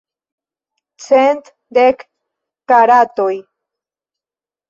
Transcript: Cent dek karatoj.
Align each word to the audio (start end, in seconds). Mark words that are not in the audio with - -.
Cent 1.07 1.51
dek 1.77 2.01
karatoj. 2.73 3.33